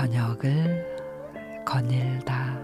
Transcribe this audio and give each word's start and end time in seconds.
저녁을 0.00 1.62
거닐다. 1.66 2.59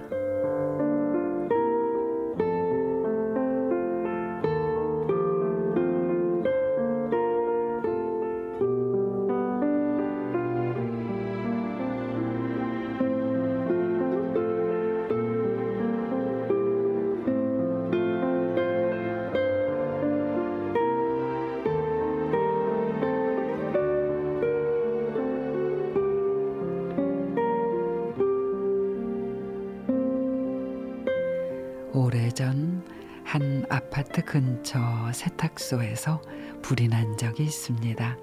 한 33.37 33.67
아파트 33.69 34.25
근처 34.25 34.81
세탁소에서 35.13 36.23
불이 36.63 36.89
난 36.89 37.19
적이 37.19 37.43
있습니다. 37.43 38.17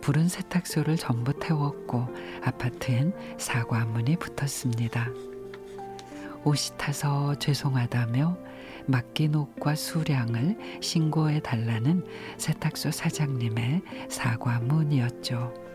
불은 0.00 0.28
세탁소를 0.28 0.96
전부 0.96 1.38
태웠고 1.38 2.08
아파트엔 2.42 3.12
사과문이 3.36 4.16
붙었습니다. 4.16 5.10
옷이 6.42 6.78
타서 6.78 7.34
죄송하다며 7.34 8.38
맡긴 8.86 9.34
옷과 9.34 9.74
수량을 9.74 10.56
신고해 10.80 11.40
달라는 11.40 12.06
세탁소 12.38 12.92
사장님의 12.92 13.82
사과문이었죠. 14.08 15.71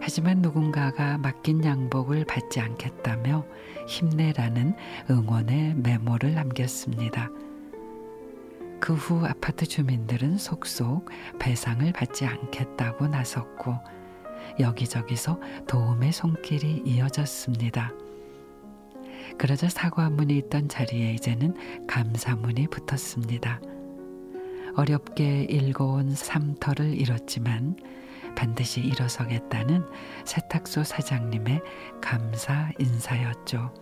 하지만 0.00 0.42
누군가가 0.42 1.18
맡긴 1.18 1.64
양복을 1.64 2.24
받지 2.24 2.60
않겠다며 2.60 3.44
힘내라는 3.88 4.74
응원의 5.10 5.74
메모를 5.76 6.34
남겼습니다. 6.34 7.30
그 8.80 8.94
후 8.94 9.26
아파트 9.26 9.66
주민들은 9.66 10.36
속속 10.38 11.08
배상을 11.38 11.90
받지 11.92 12.26
않겠다고 12.26 13.08
나섰고 13.08 13.74
여기저기서 14.60 15.40
도움의 15.66 16.12
손길이 16.12 16.82
이어졌습니다. 16.84 17.92
그러자 19.38 19.68
사과문이 19.68 20.36
있던 20.38 20.68
자리에 20.68 21.12
이제는 21.14 21.86
감사문이 21.86 22.68
붙었습니다. 22.68 23.60
어렵게 24.76 25.44
읽어온 25.44 26.14
삼터를 26.14 26.94
잃었지만 26.94 27.76
반드시 28.36 28.80
일어서겠다는 28.80 29.84
세탁소 30.24 30.84
사장님의 30.84 31.60
감사 32.00 32.70
인사였죠. 32.78 33.74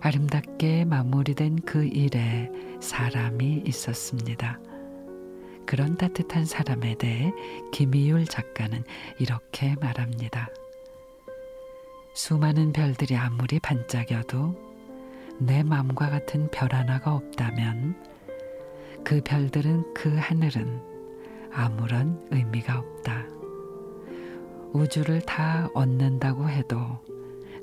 아름답게 0.00 0.84
마무리된 0.84 1.62
그 1.64 1.84
일에 1.84 2.50
사람이 2.80 3.64
있었습니다. 3.66 4.60
그런 5.66 5.96
따뜻한 5.96 6.44
사람에 6.44 6.94
대해 6.94 7.32
김희율 7.72 8.26
작가는 8.26 8.84
이렇게 9.18 9.74
말합니다. 9.80 10.48
수많은 12.14 12.72
별들이 12.72 13.16
아무리 13.16 13.58
반짝여도 13.58 14.54
내 15.40 15.62
마음과 15.62 16.08
같은 16.08 16.48
별 16.50 16.72
하나가 16.72 17.14
없다면 17.14 17.96
그 19.04 19.20
별들은 19.22 19.92
그 19.92 20.16
하늘은 20.16 20.95
아무런 21.56 22.20
의미가 22.30 22.78
없다. 22.78 23.24
우주를 24.74 25.22
다 25.22 25.70
얻는다고 25.72 26.48
해도 26.50 26.78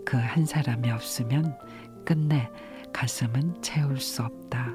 그 0.04 0.18
한 0.18 0.46
사람이 0.46 0.90
없으면 0.90 1.56
끝내 2.04 2.50
가슴은 2.92 3.62
채울 3.62 4.00
수 4.00 4.24
없다. 4.24 4.74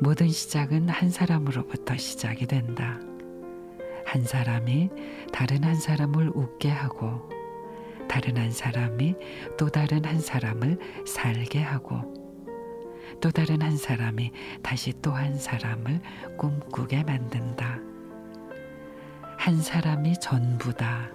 모든 0.00 0.28
시작은 0.28 0.88
한 0.88 1.10
사람으로부터 1.10 1.96
시작이 1.96 2.46
된다. 2.46 3.00
한 4.04 4.22
사람이 4.22 4.90
다른 5.32 5.64
한 5.64 5.74
사람을 5.74 6.30
웃게 6.34 6.70
하고, 6.70 7.28
다른 8.08 8.36
한 8.36 8.52
사람이 8.52 9.16
또 9.58 9.68
다른 9.68 10.04
한 10.04 10.20
사람을 10.20 10.78
살게 11.04 11.60
하고, 11.60 12.25
또 13.20 13.30
다른 13.30 13.62
한 13.62 13.76
사람이 13.76 14.32
다시 14.62 14.92
또 15.02 15.12
한 15.12 15.38
사람을 15.38 16.00
꿈꾸게 16.36 17.04
만든다. 17.04 17.78
한 19.38 19.60
사람이 19.62 20.18
전부다. 20.20 21.10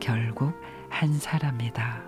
결국 0.00 0.52
한 0.88 1.12
사람이다. 1.18 2.02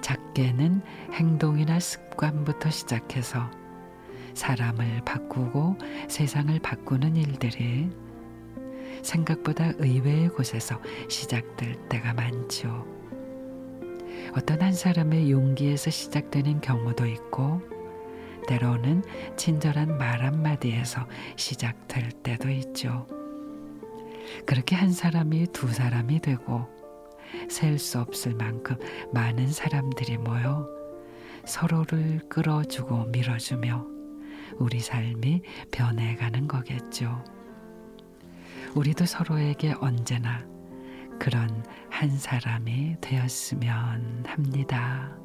작게는 0.00 0.82
행동이나 1.12 1.80
습관부터 1.80 2.70
시작해서 2.70 3.50
사람을 4.34 5.02
바꾸고 5.04 5.78
세상을 6.08 6.58
바꾸는 6.58 7.16
일들이 7.16 7.90
생각보다 9.02 9.72
의외의 9.78 10.28
곳에서 10.28 10.80
시작될 11.08 11.88
때가 11.88 12.12
많죠. 12.14 12.86
어떤 14.36 14.62
한 14.62 14.72
사람의 14.72 15.30
용기에서 15.30 15.90
시작되는 15.90 16.60
경우도 16.60 17.06
있고 17.06 17.62
때로는 18.46 19.02
친절한 19.36 19.96
말 19.96 20.22
한마디에서 20.24 21.06
시작될 21.36 22.10
때도 22.22 22.50
있죠. 22.50 23.06
그렇게 24.46 24.76
한 24.76 24.92
사람이 24.92 25.48
두 25.52 25.68
사람이 25.68 26.20
되고 26.20 26.66
셀 27.48 27.78
수 27.78 28.00
없을 28.00 28.34
만큼 28.34 28.76
많은 29.12 29.48
사람들이 29.48 30.18
모여 30.18 30.68
서로를 31.44 32.20
끌어주고 32.28 33.06
밀어주며 33.06 33.86
우리 34.58 34.80
삶이 34.80 35.42
변해가는 35.72 36.46
거겠죠. 36.46 37.24
우리도 38.74 39.04
서로에게 39.04 39.74
언제나 39.80 40.44
그런 41.18 41.63
한 42.04 42.18
사람이 42.18 42.96
되었으면 43.00 44.24
합니다. 44.26 45.16